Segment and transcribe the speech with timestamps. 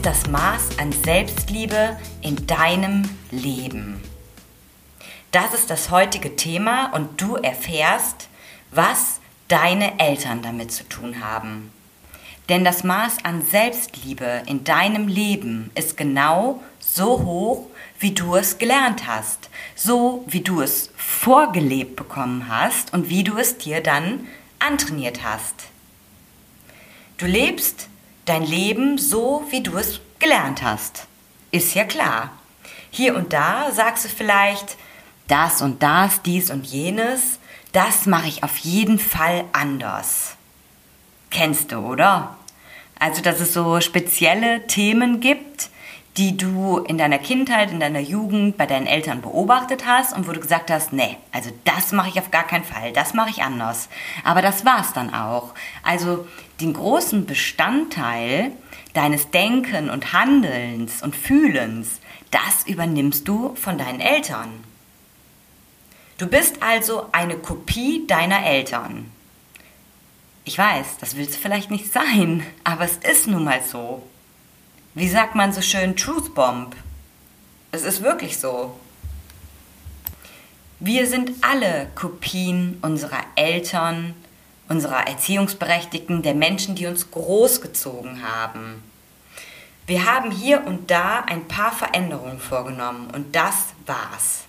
[0.00, 4.00] Ist das Maß an Selbstliebe in deinem Leben?
[5.30, 8.28] Das ist das heutige Thema und du erfährst,
[8.70, 11.70] was deine Eltern damit zu tun haben.
[12.48, 17.66] Denn das Maß an Selbstliebe in deinem Leben ist genau so hoch,
[17.98, 23.36] wie du es gelernt hast, so wie du es vorgelebt bekommen hast und wie du
[23.36, 24.26] es dir dann
[24.60, 25.56] antrainiert hast.
[27.18, 27.90] Du lebst
[28.24, 31.06] dein Leben so, wie du es gelernt hast.
[31.50, 32.30] Ist ja klar.
[32.90, 34.76] Hier und da sagst du vielleicht,
[35.28, 37.38] das und das, dies und jenes,
[37.72, 40.36] das mache ich auf jeden Fall anders.
[41.30, 42.36] Kennst du, oder?
[42.98, 45.70] Also, dass es so spezielle Themen gibt,
[46.16, 50.32] die du in deiner Kindheit, in deiner Jugend bei deinen Eltern beobachtet hast und wo
[50.32, 53.42] du gesagt hast, nee, also das mache ich auf gar keinen Fall, das mache ich
[53.42, 53.88] anders.
[54.24, 55.54] Aber das war's dann auch.
[55.82, 56.26] Also
[56.60, 58.52] den großen Bestandteil
[58.92, 64.48] deines Denken und Handelns und Fühlens, das übernimmst du von deinen Eltern.
[66.18, 69.10] Du bist also eine Kopie deiner Eltern.
[70.44, 74.02] Ich weiß, das willst du vielleicht nicht sein, aber es ist nun mal so
[74.94, 76.74] wie sagt man so schön, Truth Bomb.
[77.70, 78.78] Es ist wirklich so.
[80.80, 84.14] Wir sind alle Kopien unserer Eltern,
[84.68, 88.82] unserer Erziehungsberechtigten, der Menschen, die uns großgezogen haben.
[89.86, 93.54] Wir haben hier und da ein paar Veränderungen vorgenommen und das
[93.86, 94.44] war's.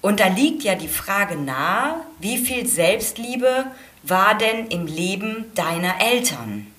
[0.00, 3.66] Und da liegt ja die Frage nahe, wie viel Selbstliebe
[4.02, 6.71] war denn im Leben deiner Eltern?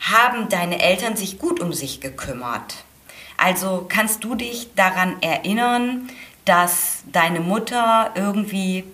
[0.00, 2.84] Haben deine Eltern sich gut um sich gekümmert?
[3.36, 6.08] Also kannst du dich daran erinnern,
[6.44, 8.84] dass deine Mutter irgendwie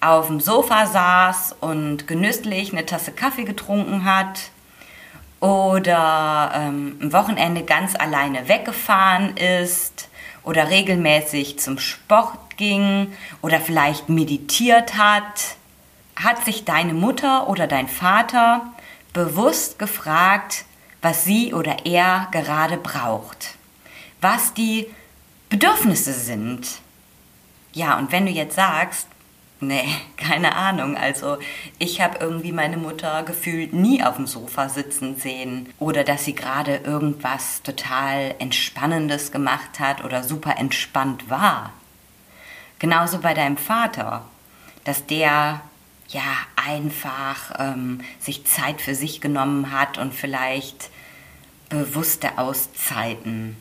[0.00, 4.50] auf dem Sofa saß und genüsslich eine Tasse Kaffee getrunken hat?
[5.40, 10.08] Oder ähm, am Wochenende ganz alleine weggefahren ist?
[10.42, 13.12] Oder regelmäßig zum Sport ging?
[13.40, 15.56] Oder vielleicht meditiert hat,
[16.16, 18.62] hat sich deine Mutter oder dein Vater
[19.12, 20.64] bewusst gefragt,
[21.02, 23.54] was sie oder er gerade braucht,
[24.20, 24.86] was die
[25.48, 26.80] Bedürfnisse sind.
[27.72, 29.08] Ja, und wenn du jetzt sagst,
[29.60, 31.38] nee, keine Ahnung, also
[31.78, 36.34] ich habe irgendwie meine Mutter gefühlt nie auf dem Sofa sitzen sehen oder dass sie
[36.34, 41.72] gerade irgendwas total Entspannendes gemacht hat oder super entspannt war.
[42.78, 44.24] Genauso bei deinem Vater,
[44.84, 45.60] dass der
[46.08, 50.90] ja einfach ähm, sich Zeit für sich genommen hat und vielleicht
[51.68, 53.56] bewusste Auszeiten.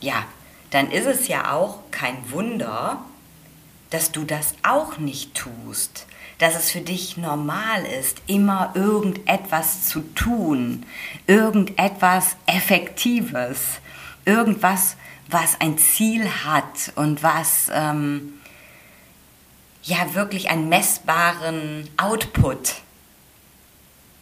[0.00, 0.24] Ja,
[0.70, 3.04] dann ist es ja auch kein Wunder,
[3.90, 6.06] dass du das auch nicht tust,
[6.38, 10.84] dass es für dich normal ist, immer irgendetwas zu tun,
[11.26, 13.60] irgendetwas Effektives,
[14.24, 14.96] irgendwas,
[15.28, 18.34] was ein Ziel hat und was ähm,
[19.82, 22.74] ja wirklich einen messbaren Output,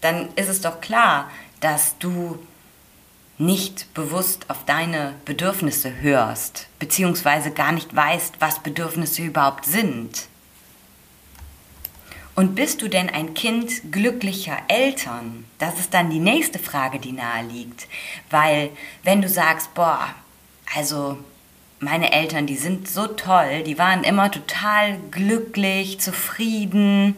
[0.00, 2.38] dann ist es doch klar, dass du
[3.38, 10.28] nicht bewusst auf deine Bedürfnisse hörst, beziehungsweise gar nicht weißt, was Bedürfnisse überhaupt sind.
[12.34, 15.44] Und bist du denn ein Kind glücklicher Eltern?
[15.58, 17.86] Das ist dann die nächste Frage, die nahe liegt.
[18.30, 18.70] Weil
[19.02, 20.14] wenn du sagst, boah,
[20.74, 21.18] also
[21.80, 27.16] meine Eltern, die sind so toll, die waren immer total glücklich, zufrieden,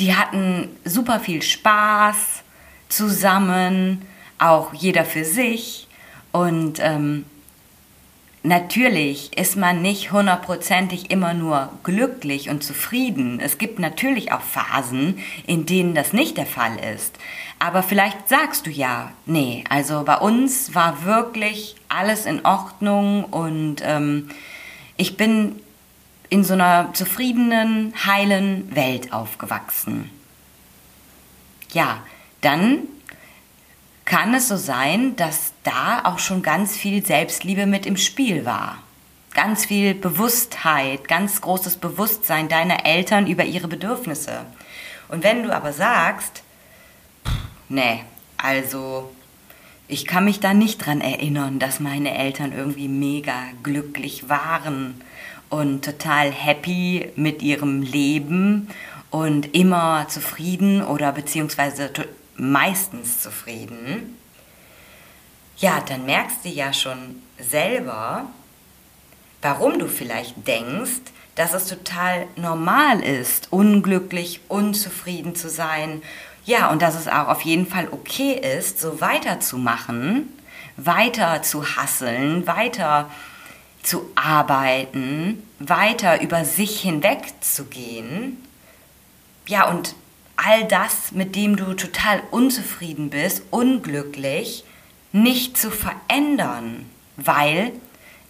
[0.00, 2.42] die hatten super viel Spaß
[2.88, 4.02] zusammen,
[4.38, 5.86] auch jeder für sich.
[6.32, 7.26] Und ähm,
[8.44, 13.38] Natürlich ist man nicht hundertprozentig immer nur glücklich und zufrieden.
[13.38, 17.16] Es gibt natürlich auch Phasen, in denen das nicht der Fall ist.
[17.60, 23.76] Aber vielleicht sagst du ja, nee, also bei uns war wirklich alles in Ordnung und
[23.84, 24.28] ähm,
[24.96, 25.60] ich bin
[26.28, 30.10] in so einer zufriedenen, heilen Welt aufgewachsen.
[31.72, 32.02] Ja,
[32.40, 32.78] dann
[34.04, 38.78] kann es so sein, dass da auch schon ganz viel Selbstliebe mit im Spiel war.
[39.34, 44.44] ganz viel Bewusstheit, ganz großes Bewusstsein deiner Eltern über ihre Bedürfnisse.
[45.08, 46.42] Und wenn du aber sagst,
[47.68, 48.04] nee,
[48.36, 49.10] also
[49.88, 55.00] ich kann mich da nicht dran erinnern, dass meine Eltern irgendwie mega glücklich waren
[55.48, 58.68] und total happy mit ihrem Leben
[59.10, 61.90] und immer zufrieden oder beziehungsweise
[62.36, 64.18] meistens zufrieden.
[65.58, 68.26] Ja, dann merkst du ja schon selber,
[69.42, 76.02] warum du vielleicht denkst, dass es total normal ist, unglücklich, unzufrieden zu sein.
[76.44, 80.28] Ja, und dass es auch auf jeden Fall okay ist, so weiterzumachen,
[80.76, 83.10] weiter zu hasseln, weiter
[83.82, 88.38] zu arbeiten, weiter über sich hinweg zu gehen.
[89.46, 89.94] Ja, und
[90.36, 94.64] all das, mit dem du total unzufrieden bist, unglücklich,
[95.12, 96.86] nicht zu verändern,
[97.16, 97.72] weil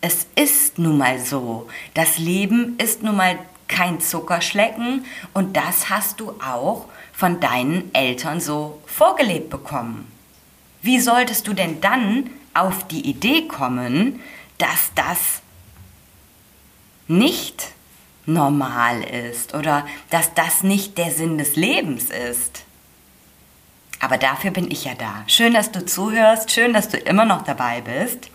[0.00, 1.68] es ist nun mal so.
[1.94, 3.38] Das Leben ist nun mal
[3.68, 10.10] kein Zuckerschlecken und das hast du auch von deinen Eltern so vorgelebt bekommen.
[10.82, 14.20] Wie solltest du denn dann auf die Idee kommen,
[14.58, 15.40] dass das
[17.08, 17.68] nicht
[18.26, 22.64] normal ist oder dass das nicht der Sinn des Lebens ist?
[24.00, 25.22] Aber dafür bin ich ja da.
[25.28, 28.30] Schön, dass du zuhörst, schön, dass du immer noch dabei bist.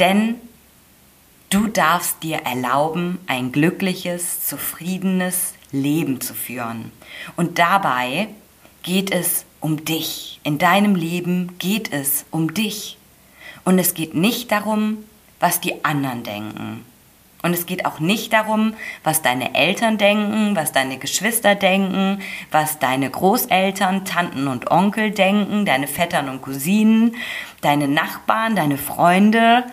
[0.00, 0.34] Denn
[1.48, 6.90] du darfst dir erlauben, ein glückliches, zufriedenes Leben zu führen.
[7.36, 8.28] Und dabei
[8.82, 10.40] geht es um dich.
[10.42, 12.98] In deinem Leben geht es um dich.
[13.64, 15.04] Und es geht nicht darum,
[15.38, 16.84] was die anderen denken.
[17.42, 22.22] Und es geht auch nicht darum, was deine Eltern denken, was deine Geschwister denken,
[22.52, 27.16] was deine Großeltern, Tanten und Onkel denken, deine Vettern und Cousinen,
[27.60, 29.64] deine Nachbarn, deine Freunde,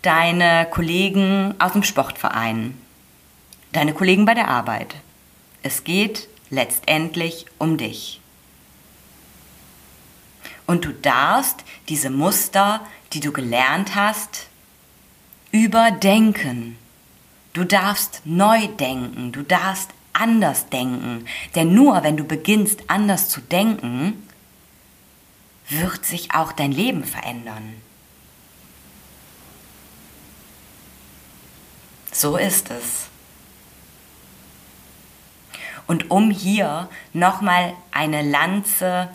[0.00, 2.80] deine Kollegen aus dem Sportverein,
[3.72, 4.94] deine Kollegen bei der Arbeit.
[5.62, 8.20] Es geht letztendlich um dich.
[10.66, 12.80] Und du darfst diese Muster,
[13.12, 14.46] die du gelernt hast,
[15.50, 16.76] überdenken.
[17.58, 21.26] Du darfst neu denken, du darfst anders denken.
[21.56, 24.22] Denn nur wenn du beginnst anders zu denken,
[25.68, 27.82] wird sich auch dein Leben verändern.
[32.12, 33.08] So ist es.
[35.88, 39.08] Und um hier nochmal eine Lanze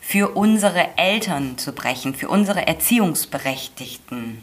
[0.00, 4.42] für unsere Eltern zu brechen, für unsere Erziehungsberechtigten.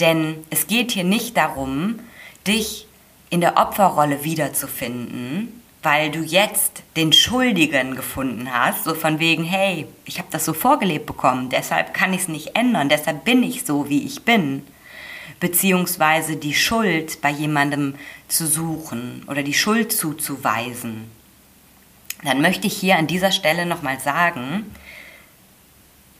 [0.00, 2.00] Denn es geht hier nicht darum,
[2.46, 2.86] dich
[3.30, 9.86] in der Opferrolle wiederzufinden, weil du jetzt den Schuldigen gefunden hast, so von wegen, hey,
[10.04, 13.64] ich habe das so vorgelebt bekommen, deshalb kann ich es nicht ändern, deshalb bin ich
[13.64, 14.64] so, wie ich bin,
[15.38, 17.94] beziehungsweise die Schuld bei jemandem
[18.28, 21.10] zu suchen oder die Schuld zuzuweisen,
[22.24, 24.74] dann möchte ich hier an dieser Stelle nochmal sagen,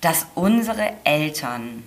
[0.00, 1.82] dass unsere Eltern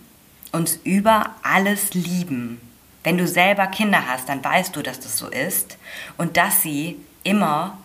[0.52, 2.60] uns über alles lieben
[3.04, 5.78] wenn du selber Kinder hast, dann weißt du, dass das so ist
[6.18, 7.78] und dass sie immer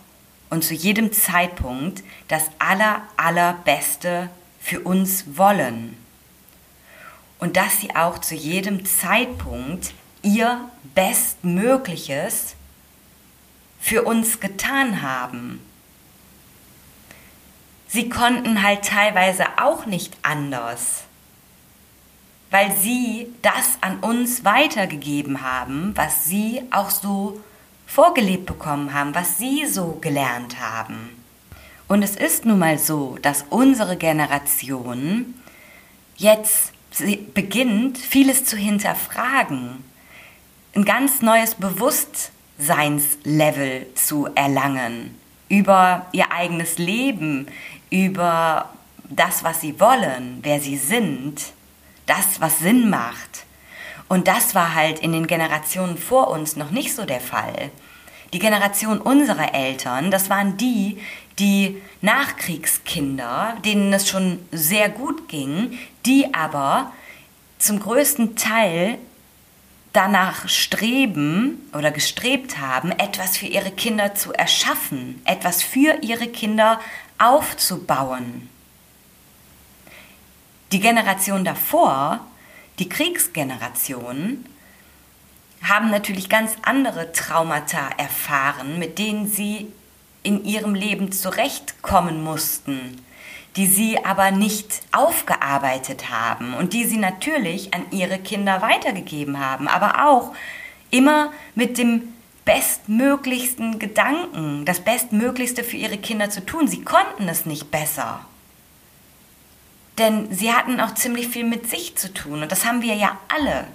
[0.49, 4.29] und zu jedem Zeitpunkt das aller, allerbeste
[4.59, 5.97] für uns wollen.
[7.39, 12.55] Und dass sie auch zu jedem Zeitpunkt ihr Bestmögliches
[13.79, 15.61] für uns getan haben.
[17.87, 21.03] Sie konnten halt teilweise auch nicht anders
[22.51, 27.41] weil sie das an uns weitergegeben haben, was sie auch so
[27.85, 31.09] vorgelebt bekommen haben, was sie so gelernt haben.
[31.87, 35.35] Und es ist nun mal so, dass unsere Generation
[36.17, 36.71] jetzt
[37.33, 39.83] beginnt, vieles zu hinterfragen,
[40.75, 47.45] ein ganz neues Bewusstseinslevel zu erlangen über ihr eigenes Leben,
[47.89, 48.69] über
[49.09, 51.53] das, was sie wollen, wer sie sind
[52.05, 53.45] das, was Sinn macht.
[54.07, 57.71] Und das war halt in den Generationen vor uns noch nicht so der Fall.
[58.33, 60.97] Die Generation unserer Eltern, das waren die,
[61.39, 66.91] die Nachkriegskinder, denen es schon sehr gut ging, die aber
[67.57, 68.97] zum größten Teil
[69.93, 76.81] danach streben oder gestrebt haben, etwas für ihre Kinder zu erschaffen, etwas für ihre Kinder
[77.17, 78.49] aufzubauen.
[80.71, 82.21] Die Generation davor,
[82.79, 84.45] die Kriegsgeneration,
[85.61, 89.71] haben natürlich ganz andere Traumata erfahren, mit denen sie
[90.23, 93.01] in ihrem Leben zurechtkommen mussten,
[93.55, 99.67] die sie aber nicht aufgearbeitet haben und die sie natürlich an ihre Kinder weitergegeben haben,
[99.67, 100.33] aber auch
[100.91, 106.67] immer mit dem bestmöglichsten Gedanken, das Bestmöglichste für ihre Kinder zu tun.
[106.67, 108.19] Sie konnten es nicht besser.
[109.97, 113.17] Denn sie hatten auch ziemlich viel mit sich zu tun und das haben wir ja
[113.33, 113.67] alle.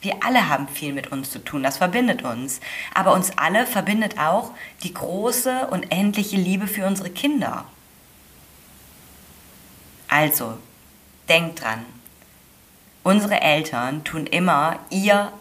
[0.00, 2.60] Wir alle haben viel mit uns zu tun, das verbindet uns.
[2.92, 4.50] Aber uns alle verbindet auch
[4.82, 7.64] die große und endliche Liebe für unsere Kinder.
[10.08, 10.58] Also,
[11.28, 11.84] denkt dran,
[13.02, 15.32] unsere Eltern tun immer ihr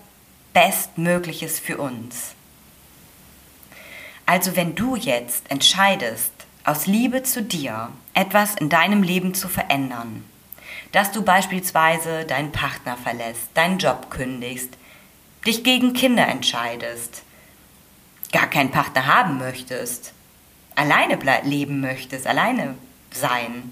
[0.54, 2.34] Bestmögliches für uns.
[4.26, 6.33] Also wenn du jetzt entscheidest,
[6.64, 10.24] aus Liebe zu dir etwas in deinem Leben zu verändern,
[10.92, 14.78] dass du beispielsweise deinen Partner verlässt, deinen Job kündigst,
[15.46, 17.24] dich gegen Kinder entscheidest,
[18.32, 20.14] gar keinen Partner haben möchtest,
[20.76, 22.76] alleine leben möchtest, alleine
[23.12, 23.72] sein,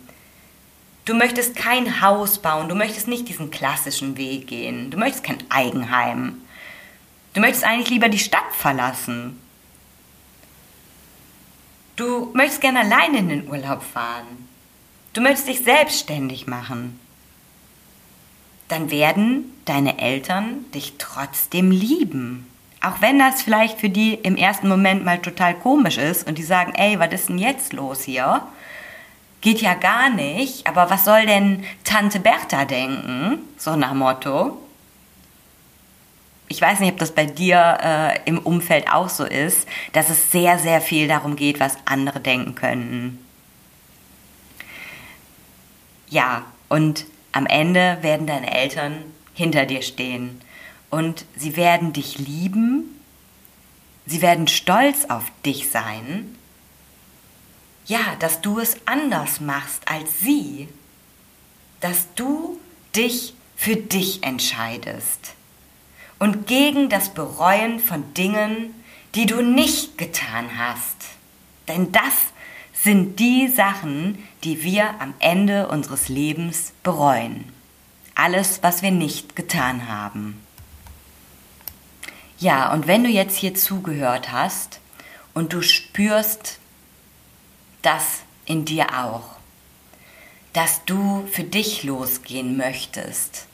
[1.05, 5.43] Du möchtest kein Haus bauen, du möchtest nicht diesen klassischen Weg gehen, du möchtest kein
[5.49, 6.37] Eigenheim.
[7.33, 9.39] Du möchtest eigentlich lieber die Stadt verlassen.
[12.01, 14.49] Du möchtest gerne alleine in den Urlaub fahren.
[15.13, 16.99] Du möchtest dich selbstständig machen.
[18.69, 22.47] Dann werden deine Eltern dich trotzdem lieben.
[22.81, 26.43] Auch wenn das vielleicht für die im ersten Moment mal total komisch ist und die
[26.43, 28.47] sagen, ey, was ist denn jetzt los hier?
[29.41, 33.39] geht ja gar nicht, aber was soll denn Tante Bertha denken?
[33.57, 34.57] So nach Motto.
[36.51, 40.33] Ich weiß nicht, ob das bei dir äh, im Umfeld auch so ist, dass es
[40.33, 43.25] sehr, sehr viel darum geht, was andere denken könnten.
[46.09, 48.97] Ja, und am Ende werden deine Eltern
[49.33, 50.41] hinter dir stehen.
[50.89, 52.99] Und sie werden dich lieben,
[54.05, 56.35] sie werden stolz auf dich sein.
[57.85, 60.67] Ja, dass du es anders machst als sie,
[61.79, 62.59] dass du
[62.93, 65.35] dich für dich entscheidest
[66.21, 68.75] und gegen das Bereuen von Dingen,
[69.15, 70.97] die du nicht getan hast.
[71.67, 72.13] Denn das
[72.73, 77.51] sind die Sachen, die wir am Ende unseres Lebens bereuen.
[78.13, 80.39] Alles, was wir nicht getan haben.
[82.37, 84.79] Ja, und wenn du jetzt hier zugehört hast
[85.33, 86.59] und du spürst,
[87.81, 89.37] das in dir auch,
[90.53, 93.47] dass du für dich losgehen möchtest,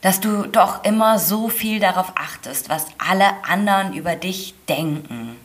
[0.00, 5.36] dass du doch immer so viel darauf achtest, was alle anderen über dich denken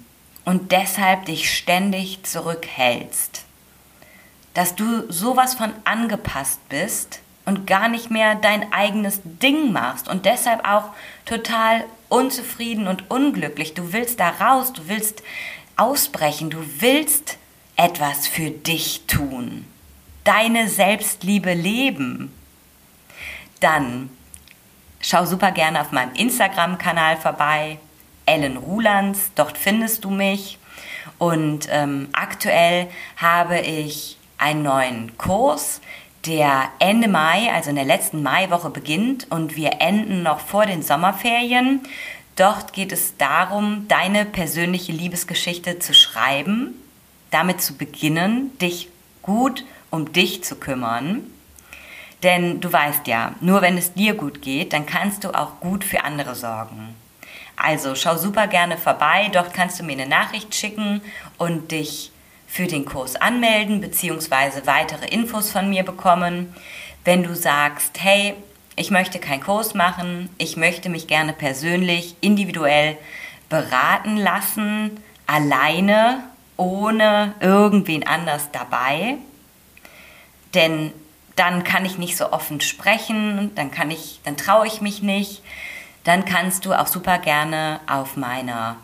[0.45, 3.43] und deshalb dich ständig zurückhältst,
[4.53, 10.25] dass du sowas von angepasst bist und gar nicht mehr dein eigenes Ding machst und
[10.25, 10.91] deshalb auch
[11.25, 13.73] total unzufrieden und unglücklich.
[13.73, 15.21] Du willst da raus, du willst
[15.75, 17.37] ausbrechen, du willst
[17.75, 19.65] etwas für dich tun,
[20.23, 22.31] deine Selbstliebe leben,
[23.59, 24.09] dann
[25.07, 27.79] schau super gerne auf meinem Instagram-Kanal vorbei,
[28.25, 30.57] Ellen Rulands, dort findest du mich.
[31.17, 35.81] Und ähm, aktuell habe ich einen neuen Kurs,
[36.25, 40.81] der Ende Mai, also in der letzten Maiwoche beginnt und wir enden noch vor den
[40.81, 41.81] Sommerferien.
[42.35, 46.73] Dort geht es darum, deine persönliche Liebesgeschichte zu schreiben
[47.35, 48.87] damit zu beginnen, dich
[49.21, 51.29] gut um dich zu kümmern.
[52.23, 55.83] Denn du weißt ja, nur wenn es dir gut geht, dann kannst du auch gut
[55.83, 56.95] für andere sorgen.
[57.55, 61.01] Also schau super gerne vorbei, dort kannst du mir eine Nachricht schicken
[61.37, 62.11] und dich
[62.47, 64.65] für den Kurs anmelden bzw.
[64.65, 66.53] weitere Infos von mir bekommen.
[67.03, 68.33] Wenn du sagst, hey,
[68.75, 72.97] ich möchte keinen Kurs machen, ich möchte mich gerne persönlich, individuell
[73.49, 76.23] beraten lassen, alleine
[76.57, 79.15] ohne irgendwen anders dabei.
[80.53, 80.93] Denn
[81.35, 85.41] dann kann ich nicht so offen sprechen, dann kann ich, dann traue ich mich nicht.
[86.03, 88.77] Dann kannst du auch super gerne auf meiner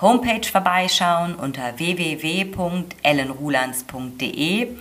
[0.00, 4.76] Homepage vorbeischauen unter www.ellenrulands.de.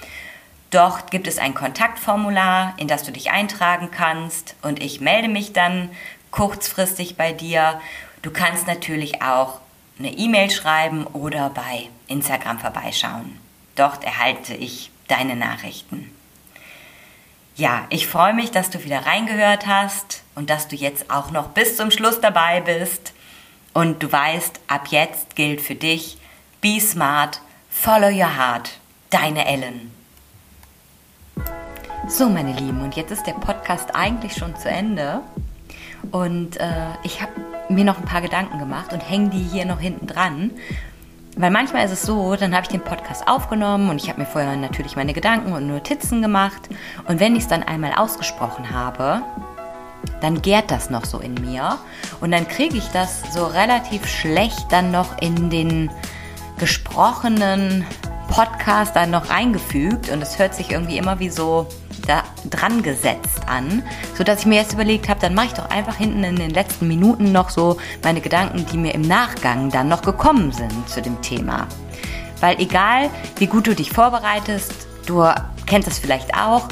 [0.70, 5.54] Dort gibt es ein Kontaktformular, in das du dich eintragen kannst und ich melde mich
[5.54, 5.90] dann
[6.30, 7.82] kurzfristig bei dir.
[8.22, 9.60] Du kannst natürlich auch
[9.98, 13.40] eine E-Mail schreiben oder bei Instagram vorbeischauen.
[13.76, 16.12] Dort erhalte ich deine Nachrichten.
[17.58, 21.48] Ja, ich freue mich, dass du wieder reingehört hast und dass du jetzt auch noch
[21.48, 23.14] bis zum Schluss dabei bist.
[23.74, 26.20] Und du weißt, ab jetzt gilt für dich,
[26.62, 29.92] be smart, follow your heart, deine Ellen.
[32.08, 35.22] So, meine Lieben, und jetzt ist der Podcast eigentlich schon zu Ende.
[36.12, 37.32] Und äh, ich habe
[37.70, 40.52] mir noch ein paar Gedanken gemacht und hänge die hier noch hinten dran.
[41.38, 44.26] Weil manchmal ist es so, dann habe ich den Podcast aufgenommen und ich habe mir
[44.26, 46.68] vorher natürlich meine Gedanken und Notizen gemacht.
[47.08, 49.22] Und wenn ich es dann einmal ausgesprochen habe,
[50.20, 51.78] dann gärt das noch so in mir.
[52.22, 55.92] Und dann kriege ich das so relativ schlecht dann noch in den
[56.58, 57.86] gesprochenen
[58.30, 60.10] Podcast dann noch reingefügt.
[60.10, 61.68] Und es hört sich irgendwie immer wie so
[62.50, 63.84] dran gesetzt an,
[64.16, 66.88] sodass ich mir jetzt überlegt habe, dann mache ich doch einfach hinten in den letzten
[66.88, 71.22] Minuten noch so meine Gedanken, die mir im Nachgang dann noch gekommen sind zu dem
[71.22, 71.68] Thema.
[72.40, 74.74] Weil egal, wie gut du dich vorbereitest,
[75.06, 75.26] du
[75.66, 76.68] kennst es vielleicht auch,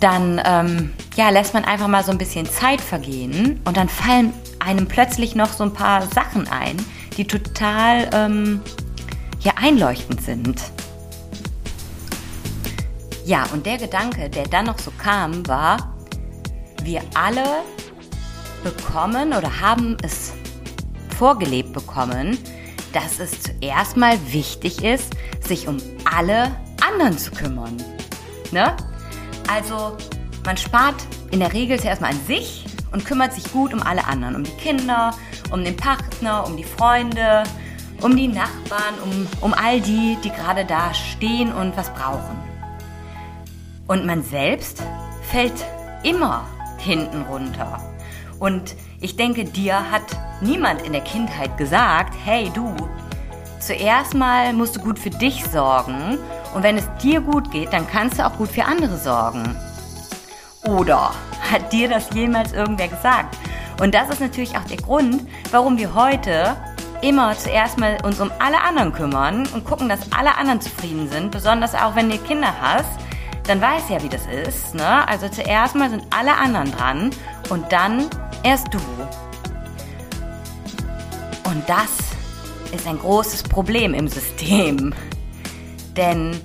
[0.00, 4.32] dann ähm, ja, lässt man einfach mal so ein bisschen Zeit vergehen und dann fallen
[4.58, 6.76] einem plötzlich noch so ein paar Sachen ein,
[7.16, 8.60] die total ähm,
[9.40, 10.60] ja, einleuchtend sind.
[13.24, 15.94] Ja, und der Gedanke, der dann noch so kam, war,
[16.82, 17.44] wir alle
[18.64, 20.32] bekommen oder haben es
[21.16, 22.36] vorgelebt bekommen,
[22.92, 26.50] dass es zuerst mal wichtig ist, sich um alle
[26.84, 27.76] anderen zu kümmern.
[28.50, 28.76] Ne?
[29.48, 29.96] Also
[30.44, 30.96] man spart
[31.30, 34.44] in der Regel zuerst mal an sich und kümmert sich gut um alle anderen, um
[34.44, 35.14] die Kinder,
[35.50, 37.44] um den Partner, um die Freunde,
[38.00, 42.51] um die Nachbarn, um, um all die, die gerade da stehen und was brauchen.
[43.86, 44.82] Und man selbst
[45.30, 45.64] fällt
[46.02, 46.46] immer
[46.78, 47.80] hinten runter.
[48.38, 50.02] Und ich denke, dir hat
[50.40, 52.74] niemand in der Kindheit gesagt, hey du,
[53.60, 56.18] zuerst mal musst du gut für dich sorgen
[56.54, 59.56] und wenn es dir gut geht, dann kannst du auch gut für andere sorgen.
[60.64, 61.12] Oder
[61.50, 63.36] hat dir das jemals irgendwer gesagt?
[63.80, 66.56] Und das ist natürlich auch der Grund, warum wir heute
[67.00, 71.30] immer zuerst mal uns um alle anderen kümmern und gucken, dass alle anderen zufrieden sind,
[71.30, 73.00] besonders auch wenn du Kinder hast
[73.46, 74.74] dann weiß ja, wie das ist.
[74.74, 75.06] Ne?
[75.08, 77.10] Also zuerst mal sind alle anderen dran
[77.50, 78.08] und dann
[78.42, 78.78] erst du.
[81.44, 81.90] Und das
[82.72, 84.94] ist ein großes Problem im System.
[85.96, 86.40] Denn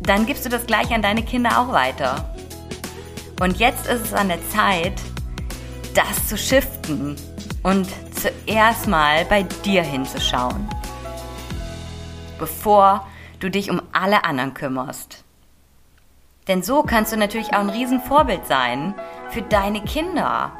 [0.00, 2.34] dann gibst du das gleich an deine Kinder auch weiter.
[3.40, 4.94] Und jetzt ist es an der Zeit,
[5.94, 7.16] das zu shiften
[7.62, 10.68] und zuerst mal bei dir hinzuschauen.
[12.38, 13.06] Bevor
[13.44, 15.22] du dich um alle anderen kümmerst.
[16.48, 18.94] Denn so kannst du natürlich auch ein Riesenvorbild sein
[19.28, 20.52] für deine Kinder,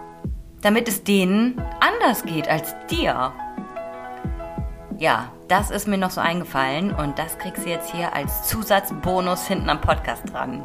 [0.61, 3.33] damit es denen anders geht als dir.
[4.99, 9.47] Ja, das ist mir noch so eingefallen und das kriegst du jetzt hier als Zusatzbonus
[9.47, 10.63] hinten am Podcast dran.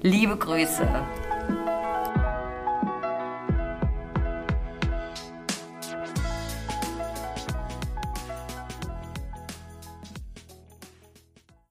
[0.00, 0.88] Liebe Grüße.